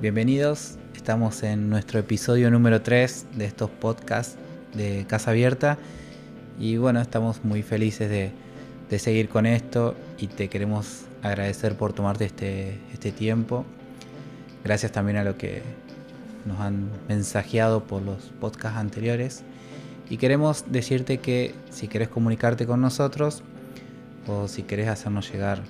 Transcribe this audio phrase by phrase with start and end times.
[0.00, 0.76] bienvenidos.
[0.94, 4.36] Estamos en nuestro episodio número 3 de estos podcasts
[4.74, 5.78] de Casa Abierta.
[6.58, 8.32] Y bueno, estamos muy felices de,
[8.98, 13.64] seguir con esto y te queremos agradecer por tomarte este, este tiempo.
[14.64, 15.62] Gracias también a lo que
[16.44, 19.42] nos han mensajeado por los podcasts anteriores.
[20.10, 23.42] Y queremos decirte que si querés comunicarte con nosotros
[24.26, 25.62] o si querés hacernos llegar,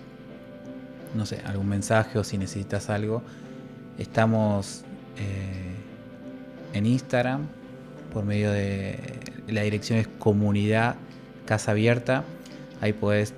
[1.14, 3.22] no sé, algún mensaje o si necesitas algo,
[3.98, 4.82] estamos
[5.18, 5.74] eh,
[6.72, 7.46] en Instagram
[8.12, 8.98] por medio de
[9.48, 10.96] la dirección es comunidad
[11.44, 12.24] casa abierta.
[12.80, 13.32] Ahí puedes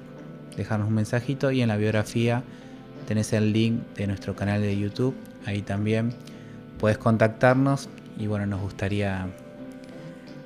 [0.57, 2.43] dejarnos un mensajito y en la biografía
[3.07, 5.15] tenés el link de nuestro canal de YouTube.
[5.47, 6.13] Ahí también
[6.79, 9.29] puedes contactarnos y bueno, nos gustaría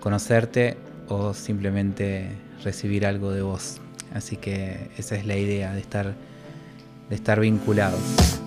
[0.00, 0.76] conocerte
[1.08, 2.28] o simplemente
[2.62, 3.80] recibir algo de vos.
[4.12, 6.14] Así que esa es la idea de estar,
[7.08, 8.41] de estar vinculados.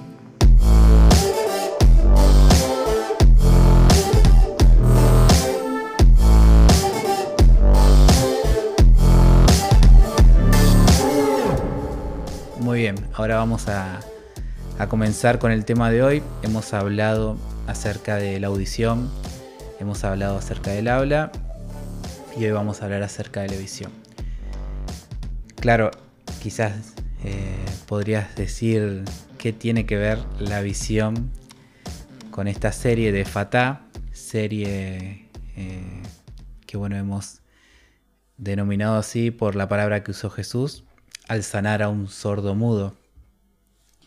[13.15, 14.01] Ahora vamos a,
[14.89, 16.23] comenzar con el tema de hoy.
[16.43, 19.09] Hemos hablado acerca de la audición,
[19.79, 21.31] hemos hablado acerca del habla
[22.37, 23.91] y hoy vamos a hablar acerca de la visión.
[25.55, 25.91] Claro,
[26.43, 29.05] quizás eh, podrías decir
[29.37, 31.31] qué tiene que ver la visión
[32.31, 36.03] con esta serie de Fatah, serie eh,
[36.67, 37.41] que bueno hemos
[38.37, 40.83] denominado así por la palabra que usó Jesús
[41.29, 43.04] al sanar a un sordo mudo.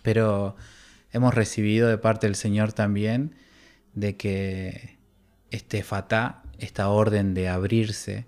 [0.03, 0.57] Pero
[1.13, 3.35] hemos recibido de parte del Señor también
[3.95, 4.99] de que
[5.51, 8.27] este Fatah, esta orden de abrirse,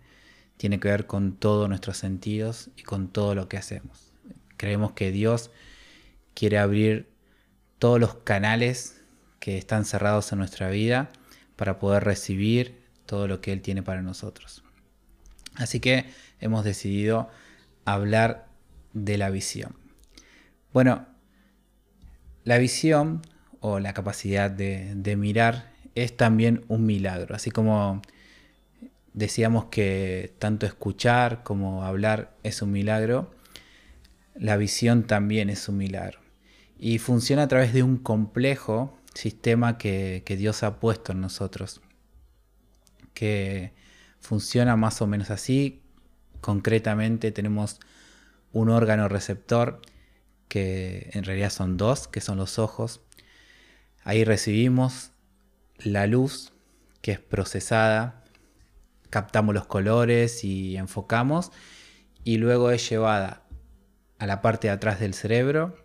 [0.57, 4.13] tiene que ver con todos nuestros sentidos y con todo lo que hacemos.
[4.57, 5.51] Creemos que Dios
[6.35, 7.09] quiere abrir
[7.79, 9.01] todos los canales
[9.39, 11.11] que están cerrados en nuestra vida
[11.57, 14.63] para poder recibir todo lo que Él tiene para nosotros.
[15.55, 16.07] Así que
[16.41, 17.29] hemos decidido
[17.85, 18.49] hablar
[18.93, 19.77] de la visión.
[20.73, 21.07] Bueno,
[22.45, 23.23] la visión
[23.61, 28.01] o la capacidad de, mirar es también un milagro, así como
[29.13, 33.35] decíamos que tanto escuchar como hablar es un milagro,
[34.35, 36.21] la visión también es un milagro.
[36.79, 41.83] Y funciona a través de un complejo sistema que, Dios ha puesto en nosotros,
[43.13, 43.75] que
[44.19, 45.83] funciona más o menos así.
[46.41, 47.81] Concretamente tenemos
[48.53, 49.83] un órgano receptor,
[50.51, 53.01] que en realidad son dos, que son los ojos.
[54.05, 55.13] Ahí recibimos
[55.79, 56.53] la luz
[57.01, 58.21] que es procesada
[59.11, 61.51] captamos los colores y enfocamos
[62.25, 63.43] y luego es llevada
[64.19, 65.77] a la parte de atrás del cerebro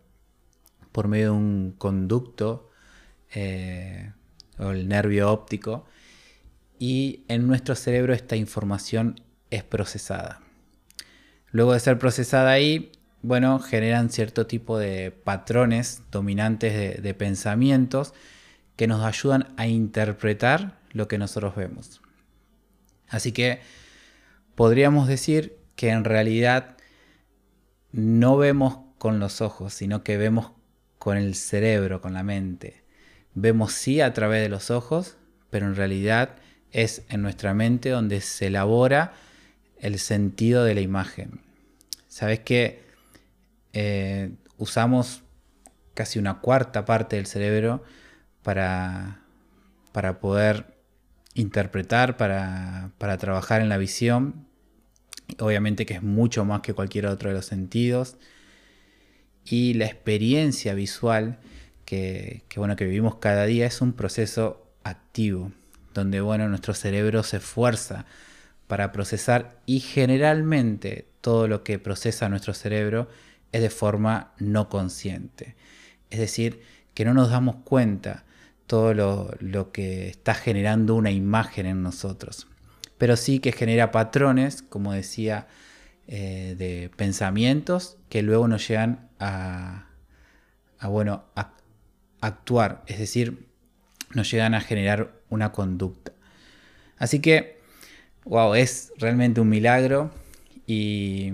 [0.91, 2.69] por medio de un conducto
[3.33, 4.13] eh,
[4.59, 5.85] o el nervio óptico
[6.77, 10.41] y en nuestro cerebro esta información es procesada.
[11.51, 12.91] Luego de ser procesada ahí,
[13.25, 18.13] bueno, generan cierto tipo de patrones dominantes de pensamientos
[18.75, 22.01] que nos ayudan a interpretar lo que nosotros vemos.
[23.09, 23.61] Así que
[24.53, 26.77] podríamos decir que en realidad
[27.91, 30.51] no vemos con los ojos, sino que vemos
[30.99, 32.83] con el cerebro, con la mente.
[33.33, 35.17] Vemos sí a través de los ojos,
[35.49, 36.35] pero en realidad
[36.71, 39.13] es en nuestra mente donde se elabora
[39.79, 41.41] el sentido de la imagen.
[42.07, 42.84] Sabes que
[43.75, 45.21] eh, usamos
[45.93, 47.83] casi una cuarta parte del cerebro
[48.41, 49.21] para,
[49.91, 50.75] para poder
[51.33, 54.47] interpretar, para, trabajar en la visión.
[55.39, 58.15] Obviamente que es mucho más que cualquier otro de los sentidos.
[59.43, 61.39] Y la experiencia visual
[61.83, 65.51] que, bueno, que vivimos cada día es un proceso activo,
[65.93, 68.05] donde bueno, nuestro cerebro se esfuerza
[68.67, 73.07] para procesar y generalmente todo lo que procesa nuestro cerebro
[73.55, 75.55] es de forma no consciente.
[76.09, 76.59] Es decir,
[76.93, 78.25] que no nos damos cuenta
[78.67, 82.47] todo lo, que está generando una imagen en nosotros.
[82.97, 85.47] Pero sí que genera patrones, como decía,
[86.07, 89.87] eh, de pensamientos que luego nos llegan a,
[90.83, 91.53] bueno, a
[92.19, 93.47] actuar, es decir,
[94.13, 96.11] nos llegan a generar una conducta.
[96.97, 97.61] Así que,
[98.25, 100.11] wow, es realmente un milagro
[100.67, 101.31] y,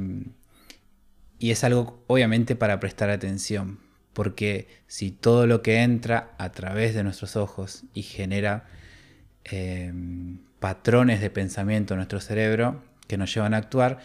[1.42, 3.80] y es algo obviamente para prestar atención,
[4.14, 8.66] porque si todo lo que entra a través de nuestros ojos y genera
[9.44, 13.98] em, patrones de pensamiento en nuestro cerebro que nos llevan a actuar,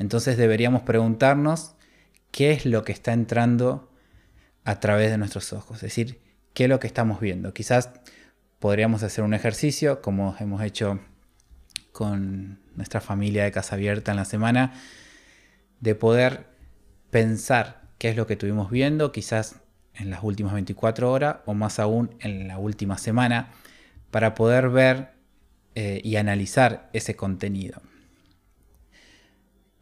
[0.00, 1.76] entonces deberíamos preguntarnos
[2.32, 3.88] qué es lo que está entrando
[4.64, 5.76] a través de nuestros ojos.
[5.76, 6.18] Es decir,
[6.54, 7.54] qué es lo que estamos viendo.
[7.54, 7.90] Quizás
[8.58, 10.98] podríamos hacer un ejercicio, como hemos hecho
[11.92, 14.72] con nuestra familia de Casa Abierta en la semana,
[15.78, 16.49] de poder
[17.10, 19.56] pensar qué es lo que estuvimos viendo, quizás
[19.94, 23.50] en las últimas 24 horas o más aún en la última semana,
[24.10, 25.12] para poder ver
[25.74, 27.82] eh, y analizar ese contenido.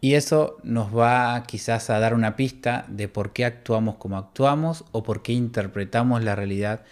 [0.00, 4.84] Y eso nos va quizás a dar una pista de por qué actuamos como actuamos
[4.92, 6.84] o por qué interpretamos la realidad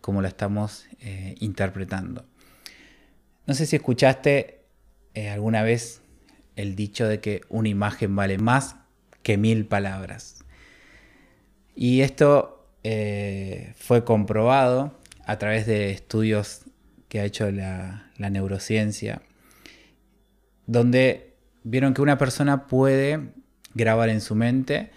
[0.00, 2.24] como la estamos eh, interpretando.
[3.46, 4.64] No sé si escuchaste
[5.12, 6.00] eh, alguna vez
[6.56, 8.76] el dicho de que una imagen vale más
[9.24, 10.44] que mil palabras.
[11.74, 16.60] Y esto eh, fue comprobado a través de estudios
[17.08, 19.22] que ha hecho la, la neurociencia,
[20.66, 21.34] donde
[21.64, 23.32] vieron que una persona puede
[23.74, 24.90] grabar en su mente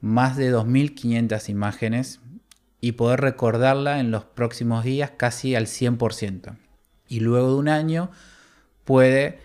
[0.00, 2.20] más de 2.500 imágenes
[2.80, 6.56] y poder recordarla en los próximos días casi al 100%.
[7.08, 8.10] Y luego de un año
[8.84, 9.38] puede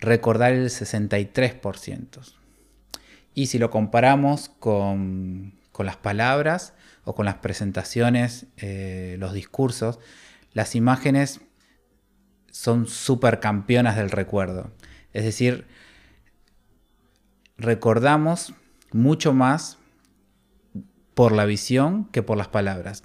[0.00, 2.41] recordar el 63%.
[3.34, 6.74] Y si lo comparamos con, las palabras
[7.04, 9.98] o con las presentaciones, eh, los discursos,
[10.52, 11.40] las imágenes
[12.50, 14.70] son supercampeonas del recuerdo.
[15.12, 15.66] Es decir,
[17.56, 18.54] recordamos
[18.92, 19.78] mucho más
[21.14, 23.02] por la visión que por las palabras.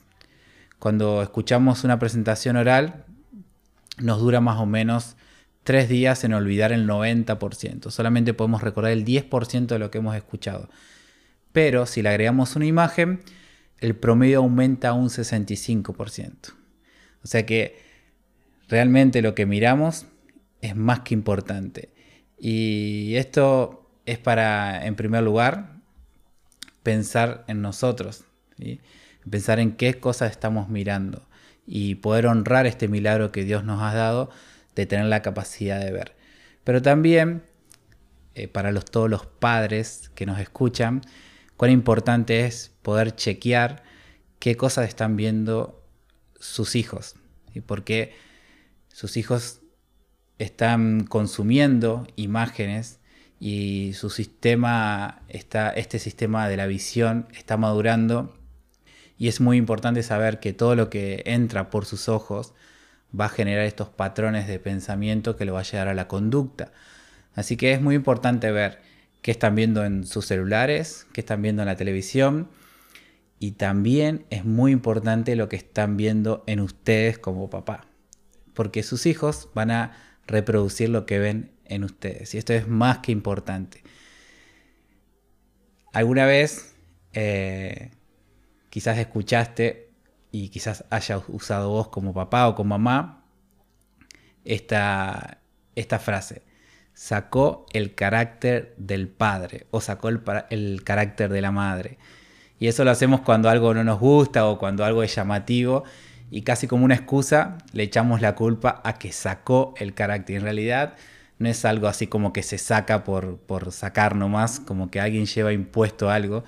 [0.79, 3.05] Cuando escuchamos una presentación oral,
[3.97, 5.17] nos dura más o menos
[5.67, 7.91] tres días en olvidar el 90%.
[7.91, 10.69] Solamente podemos recordar el 10% de lo que hemos escuchado.
[11.51, 13.19] Pero si le agregamos una imagen,
[13.79, 16.53] el promedio aumenta a un 65%.
[17.21, 17.81] O sea que
[18.69, 20.05] realmente lo que miramos
[20.61, 21.89] es más que importante.
[22.39, 25.81] Y esto es para, en primer lugar,
[26.81, 28.23] pensar en nosotros,
[29.29, 31.27] pensar en qué cosas estamos mirando
[31.65, 34.29] y poder honrar este milagro que Dios nos ha dado
[34.81, 36.15] de tener la capacidad de ver.
[36.63, 37.43] Pero también,
[38.35, 41.01] eh, para los, todos los padres que nos escuchan,
[41.57, 43.83] cuán importante es poder chequear
[44.39, 45.83] qué cosas están viendo
[46.39, 47.15] sus hijos,
[47.53, 48.15] y porque
[48.89, 49.61] sus hijos
[50.37, 52.99] están consumiendo imágenes
[53.39, 58.35] y su sistema, está, este sistema de la visión está madurando
[59.17, 62.53] y es muy importante saber que todo lo que entra por sus ojos
[63.17, 66.71] va a generar estos patrones de pensamiento que lo va a llevar a la conducta.
[67.33, 68.79] Así que es muy importante ver
[69.21, 72.49] qué están viendo en sus celulares, qué están viendo en la televisión
[73.39, 77.85] y también es muy importante lo que están viendo en ustedes como papá,
[78.53, 79.91] porque sus hijos van a
[80.25, 82.33] reproducir lo que ven en ustedes.
[82.33, 83.83] Y esto es más que importante.
[85.93, 86.75] Alguna vez
[87.13, 87.91] eh,
[88.69, 89.86] quizás escuchaste
[90.43, 93.23] y quizás hayas usado vos como papá o como mamá
[94.45, 95.39] esta,
[95.75, 96.43] esta frase.
[96.93, 101.97] Sacó el carácter del padre o sacó el, el carácter de la madre.
[102.59, 105.83] Y eso lo hacemos cuando algo no nos gusta o cuando algo es llamativo
[106.29, 110.37] y casi como una excusa le echamos la culpa a que sacó el carácter.
[110.37, 110.95] En realidad
[111.39, 115.25] no es algo así como que se saca por, por sacar nomás, como que alguien
[115.25, 116.43] lleva impuesto algo,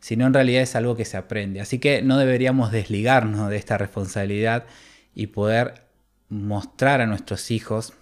[0.00, 1.60] sino en realidad es algo que se aprende.
[1.60, 4.64] Así que no deberíamos desligarnos de esta responsabilidad
[5.14, 5.86] y poder
[6.28, 7.92] mostrar a nuestros hijos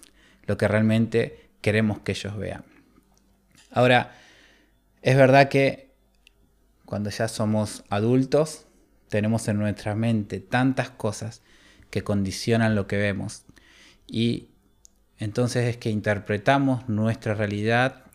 [0.45, 2.63] lo que realmente queremos que ellos vean.
[3.71, 4.15] Ahora,
[5.01, 5.91] es verdad que
[6.85, 8.65] cuando ya somos adultos,
[9.09, 11.41] tenemos en nuestra mente tantas cosas
[11.89, 13.43] que condicionan lo que vemos
[14.07, 14.49] y
[15.19, 18.06] entonces es que interpretamos nuestra realidad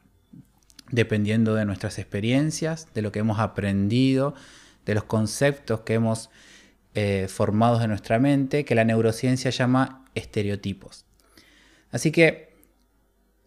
[0.92, 4.34] dependiendo de nuestras experiencias, de lo que hemos aprendido,
[4.86, 6.30] de los conceptos que hemos
[6.94, 11.04] eh, formados en nuestra mente, que la neurociencia llama estereotipos.
[11.90, 12.54] Así que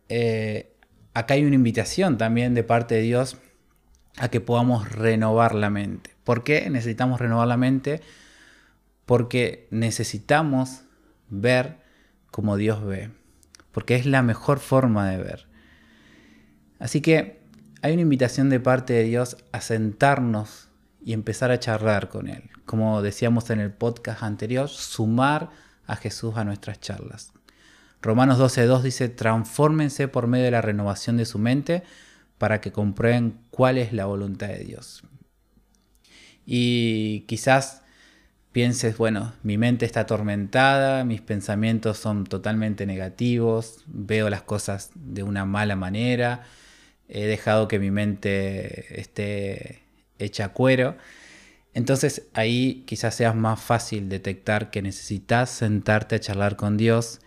[0.10, 0.74] eh,
[1.14, 3.38] acá hay una invitación también de parte de Dios
[4.18, 6.12] a que podamos renovar la mente.
[6.26, 8.02] ¿Por qué necesitamos renovar la mente?
[9.06, 10.82] Porque necesitamos
[11.30, 11.78] ver
[12.32, 13.10] como Dios ve
[13.76, 15.48] porque es la mejor forma de ver.
[16.80, 17.40] Así que
[17.82, 20.68] hay una invitación de parte de Dios a sentarnos
[21.04, 22.50] y empezar a charlar con Él.
[22.66, 25.52] Como decíamos en el podcast anterior, sumar
[25.86, 27.32] a Jesús a nuestras charlas.
[28.02, 31.84] Romanos 12.2 dice, transfórmense por medio de la renovación de su mente
[32.38, 35.04] para que comprueben cuál es la voluntad de Dios.
[36.46, 37.82] Y quizás
[38.52, 45.24] pienses, bueno, mi mente está atormentada, mis pensamientos son totalmente negativos, veo las cosas de
[45.24, 46.44] una mala manera,
[47.10, 49.82] he dejado que mi mente esté
[50.20, 50.98] hecha cuero.
[51.74, 57.20] Entonces ahí quizás sea más fácil detectar que necesitas sentarte a charlar con Dios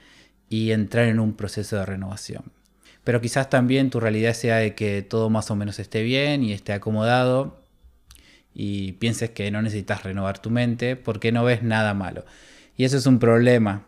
[0.49, 2.44] y entrar en un proceso de renovación.
[3.04, 6.52] Pero quizás también tu realidad sea de que todo más o menos esté bien y
[6.52, 7.62] esté acomodado
[8.54, 12.25] y pienses que no necesitas renovar tu mente porque no ves nada malo.
[12.76, 13.87] Y eso es un problema,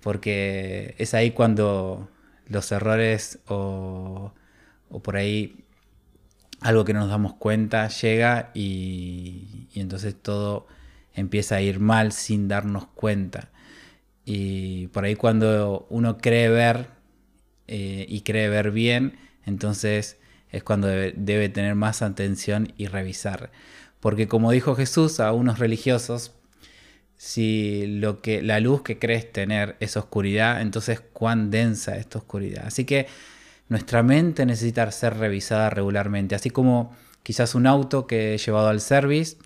[0.00, 2.08] porque es ahí cuando
[2.48, 4.32] los errores o,
[5.00, 5.62] por ahí
[6.62, 10.66] algo que no nos damos cuenta llega y, entonces todo
[11.14, 13.50] empieza a ir mal sin darnos cuenta.
[14.24, 16.88] Y por ahí cuando uno cree ver
[17.66, 20.18] eh, y cree ver bien, entonces
[20.50, 23.50] es cuando debe, tener más atención y revisar.
[24.00, 26.32] Porque como dijo Jesús a unos religiosos,
[27.16, 32.18] si lo que la luz que crees tener es oscuridad, entonces cuán densa es esta
[32.18, 32.66] oscuridad.
[32.66, 33.06] Así que
[33.72, 38.80] nuestra mente necesita ser revisada regularmente, así como quizás un auto que he llevado al
[38.80, 39.36] service,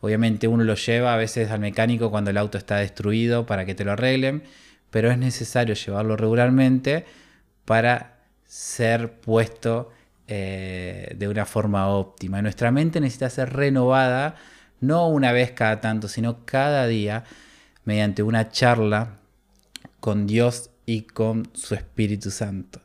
[0.00, 3.74] obviamente uno lo lleva a veces al mecánico cuando el auto está destruido para que
[3.74, 4.42] te lo arreglen,
[4.90, 7.04] pero es necesario llevarlo regularmente
[7.64, 9.90] para ser puesto
[10.28, 12.42] eh, de una forma óptima.
[12.42, 14.36] Nuestra mente necesita ser renovada
[14.80, 17.24] no una vez cada tanto, sino cada día
[17.84, 19.18] mediante una charla
[20.00, 22.83] con Dios y con su Espíritu Santo.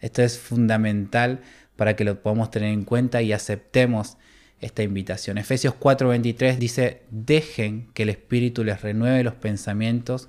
[0.00, 1.40] Esto es fundamental
[1.76, 4.16] para que lo podamos tener en cuenta y aceptemos
[4.60, 5.38] esta invitación.
[5.38, 10.28] Efesios 4:23 dice, dejen que el Espíritu les renueve los pensamientos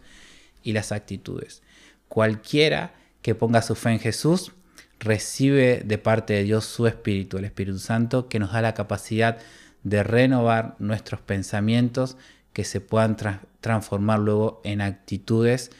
[0.63, 1.62] y las actitudes.
[2.08, 4.54] Cualquiera que ponga su fe en Jesús
[5.00, 9.38] recibe de parte de Dios su Espíritu, el Espíritu Santo, que nos da la capacidad
[9.84, 12.18] de renovar nuestros pensamientos
[12.54, 13.18] que se puedan
[13.62, 15.72] transformar luego en actitudes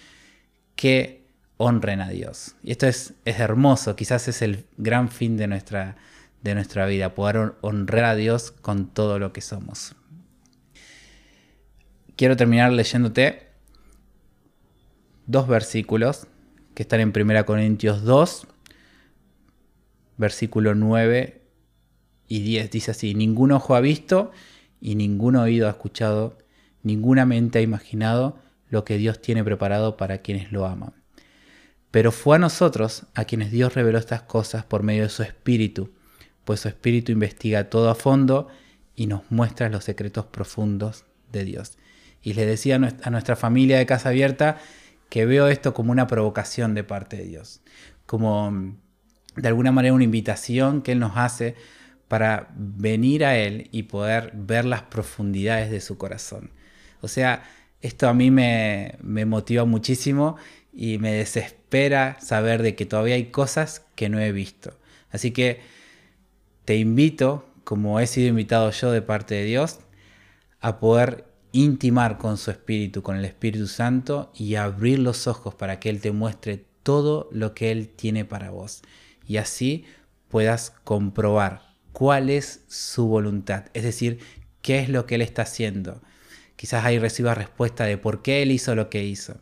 [0.76, 1.21] que
[1.62, 2.56] honren a Dios.
[2.64, 5.96] Y esto es, es, hermoso, quizás es el gran fin de nuestra,
[6.42, 9.96] de nuestra vida, poder honrar a Dios con todo lo que somos.
[12.16, 13.48] Quiero terminar leyéndote
[15.28, 16.28] dos versículos
[16.74, 18.48] que están en 1 Corintios 2,
[20.18, 21.42] versículo 9
[22.28, 24.32] y 10 dice así, ningún ojo ha visto
[24.80, 26.38] y ningún oído ha escuchado,
[26.82, 28.40] ninguna mente ha imaginado
[28.70, 31.01] lo que Dios tiene preparado para quienes lo aman.
[31.92, 35.92] Pero fue a nosotros a quienes Dios reveló estas cosas por medio de su Espíritu,
[36.46, 38.48] pues su Espíritu investiga todo a fondo
[38.96, 41.78] y nos muestra los secretos profundos de Dios.
[42.22, 44.58] Y le decía a nuestra familia de Casa Abierta
[45.10, 47.62] que veo esto como una provocación de parte de Dios,
[48.06, 48.76] como
[49.36, 51.56] de alguna manera una invitación que Él nos hace
[52.08, 56.52] para venir a Él y poder ver las profundidades de su corazón.
[57.02, 57.44] O sea,
[57.82, 60.38] esto a mí me, motiva muchísimo
[60.74, 64.78] y me desespera saber de que todavía hay cosas que no he visto.
[65.12, 65.60] Así que
[66.66, 69.80] te invito, como he sido invitado yo de parte de Dios,
[70.60, 75.80] a poder intimar con su Espíritu, con el Espíritu Santo y abrir los ojos para
[75.80, 78.82] que Él te muestre todo lo que Él tiene para vos.
[79.28, 79.86] Y así
[80.30, 84.20] puedas comprobar cuál es su voluntad, es decir,
[84.62, 86.02] qué es lo que Él está haciendo.
[86.56, 89.36] Quizás ahí reciba respuesta de por qué Él hizo lo que hizo.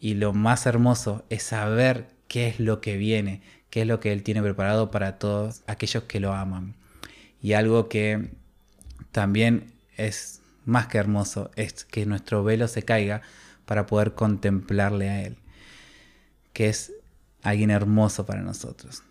[0.00, 4.12] Y lo más hermoso es saber qué es lo que viene, qué es lo que
[4.12, 6.74] Él tiene preparado para todos aquellos que lo aman.
[7.42, 8.30] Y algo que
[9.12, 13.22] también es más que hermoso es que nuestro velo se caiga
[13.64, 15.36] para poder contemplarle a Él,
[16.52, 16.92] que es
[17.42, 19.02] alguien hermoso para nosotros.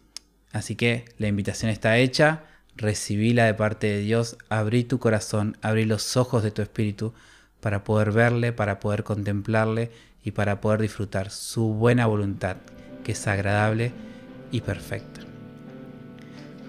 [0.52, 2.44] Así que la invitación está hecha
[2.78, 7.14] recibíla de parte de Dios, abrí tu corazón, abrí los ojos de tu espíritu
[7.60, 9.92] para poder verle, para poder contemplarle
[10.28, 12.58] y para poder disfrutar su buena voluntad,
[13.06, 13.94] que es agradable
[14.52, 15.22] y perfecta.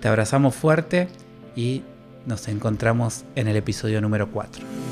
[0.01, 1.09] Te abrazamos fuerte
[1.57, 1.83] y
[2.25, 4.88] nos encontramos en el episodio número 4.